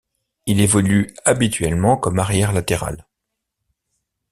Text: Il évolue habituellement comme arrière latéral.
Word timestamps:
Il 0.47 0.61
évolue 0.61 1.13
habituellement 1.25 1.95
comme 1.95 2.17
arrière 2.17 2.53
latéral. 2.53 3.05